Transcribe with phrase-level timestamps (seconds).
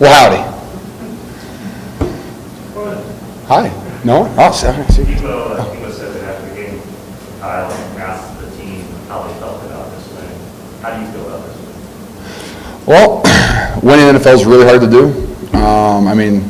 [0.00, 0.42] Well, howdy.
[3.48, 4.02] Hi.
[4.04, 4.32] No?
[4.38, 4.84] Oh, sorry.
[4.86, 5.02] See.
[5.02, 6.80] Tebow, uh, Tebow said that after the game,
[7.40, 10.82] Kyle asked the team how they felt about this win.
[10.82, 12.86] How do you feel about this win?
[12.86, 13.22] Well,
[13.82, 15.56] winning the NFL is really hard to do.
[15.56, 16.48] Um, I mean,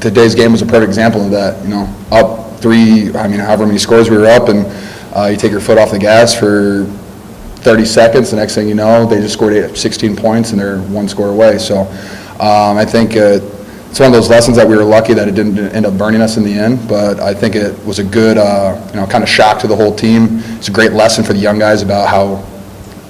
[0.00, 3.64] today's game was a perfect example of that, you know, up three, I mean, however
[3.66, 4.66] many scores we were up, and
[5.16, 6.84] uh, you take your foot off the gas for
[7.64, 10.80] 30 seconds, the next thing you know, they just scored eight- 16 points, and they're
[10.82, 11.56] one score away.
[11.56, 11.84] So
[12.42, 13.38] um, I think uh,
[13.88, 16.20] it's one of those lessons that we were lucky that it didn't end up burning
[16.20, 19.22] us in the end, but I think it was a good, uh, you know, kind
[19.22, 20.40] of shock to the whole team.
[20.56, 22.36] It's a great lesson for the young guys about how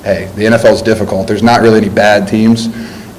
[0.02, 1.26] hey, the NFL is difficult.
[1.26, 2.66] There's not really any bad teams,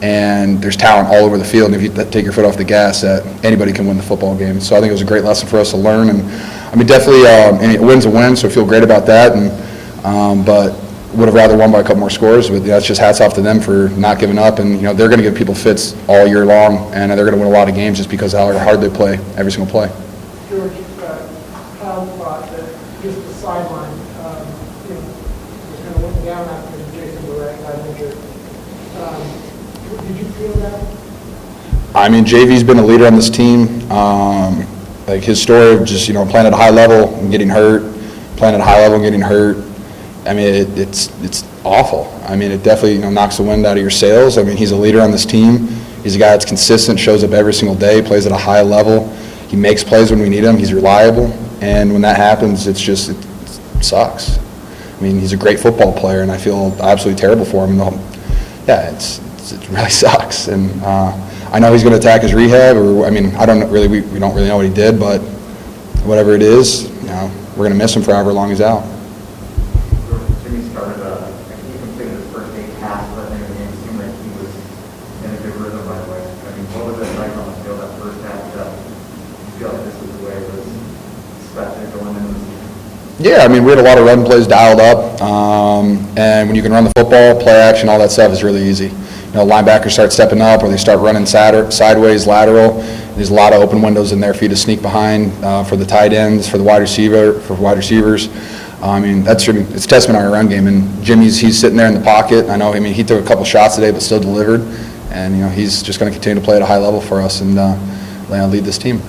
[0.03, 1.73] and there's talent all over the field.
[1.73, 4.37] And if you take your foot off the gas, that anybody can win the football
[4.37, 4.59] game.
[4.59, 6.09] So I think it was a great lesson for us to learn.
[6.09, 9.07] And I mean, definitely, um, and a win's a win, so I feel great about
[9.07, 9.31] that.
[9.35, 10.77] And um, but
[11.15, 12.49] would have rather won by a couple more scores.
[12.49, 14.59] But that's just hats off to them for not giving up.
[14.59, 17.37] And you know, they're going to give people fits all year long, and they're going
[17.37, 19.87] to win a lot of games just because how hard they play every single play.
[20.49, 21.27] George, uh,
[21.79, 24.47] Kyle thought that just the sideline, um,
[24.87, 28.17] you know, was kind of looking down after Jason Verrett got injured.
[28.97, 30.97] Um, Did you feel that?
[31.95, 33.89] I mean, JV's been a leader on this team.
[33.91, 34.65] Um,
[35.07, 37.81] like his story of just, you know, playing at a high level and getting hurt,
[38.37, 39.57] playing at a high level and getting hurt.
[40.25, 42.07] I mean, it, it's, it's awful.
[42.27, 44.37] I mean, it definitely, you know, knocks the wind out of your sails.
[44.37, 45.67] I mean, he's a leader on this team.
[46.03, 49.09] He's a guy that's consistent, shows up every single day, plays at a high level.
[49.47, 50.57] He makes plays when we need him.
[50.57, 51.27] He's reliable.
[51.61, 54.37] And when that happens, it's just, it sucks.
[54.37, 57.77] I mean, he's a great football player, and I feel absolutely terrible for him.
[57.77, 57.91] The
[58.67, 60.47] Yeah, it's, it's- it really sucks.
[60.47, 61.11] And uh,
[61.51, 64.01] I know he's going to attack his rehab, or, I mean, I don't really, we
[64.01, 65.19] we don't really know what he did, but
[66.05, 68.83] whatever it is, you know, we're going to miss him for however long he's out.
[70.53, 73.97] Jimmy started, I think he completed his first eight passes, I think, the game seemed
[73.97, 74.53] like he was
[75.25, 76.21] in a good rhythm right away.
[76.21, 79.73] I mean, what was it like on the field that first half, that you feel
[79.73, 80.69] like this is the way it was
[81.41, 82.69] expected going into the season?
[83.17, 86.55] Yeah, I mean, we had a lot of run plays dialed up, um, and when
[86.55, 88.89] you can run the football, play action, all that stuff is really easy.
[88.89, 92.73] You know, linebackers start stepping up, or they start running sad- sideways, lateral.
[93.17, 95.77] There's a lot of open windows in there for you to sneak behind uh, for
[95.77, 98.29] the tight ends, for the wide receiver, for wide receivers.
[98.89, 100.67] I mean, that's it's testament to our run game.
[100.67, 102.49] And Jimmy's he's sitting there in the pocket.
[102.49, 102.73] I know.
[102.73, 104.61] I mean, he took a couple shots today, but still delivered.
[105.11, 107.21] And you know, he's just going to continue to play at a high level for
[107.21, 107.77] us and uh,
[108.29, 109.01] lead this team.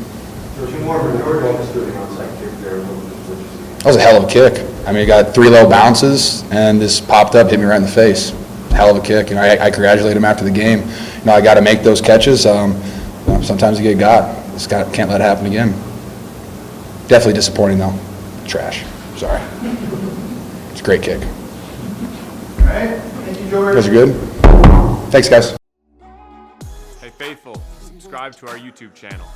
[0.56, 3.38] George, you more of a George Elvis doing an onside kick there, what was, what
[3.38, 3.74] you see?
[3.78, 4.70] That was a hell of a kick.
[4.86, 7.82] I mean, he got three low bounces and just popped up, hit me right in
[7.82, 8.30] the face.
[8.70, 9.30] Hell of a kick.
[9.30, 10.80] You know, I, I congratulate him after the game.
[10.80, 12.44] You know, I got to make those catches.
[12.44, 12.80] Um,
[13.26, 14.44] you know, sometimes you get got.
[14.52, 15.70] Just got, can't let it happen again.
[17.08, 17.98] Definitely disappointing though.
[18.46, 18.84] Trash.
[19.16, 19.40] Sorry.
[20.72, 21.20] It's a great kick.
[21.22, 23.74] All right, thank you, George.
[23.76, 24.14] guys are good.
[25.12, 25.56] Thanks, guys.
[27.00, 29.26] Hey, faithful, subscribe to our YouTube channel.